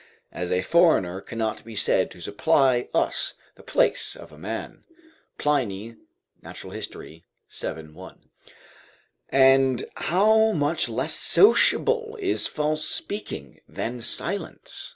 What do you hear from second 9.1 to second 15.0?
And how much less sociable is false speaking than silence?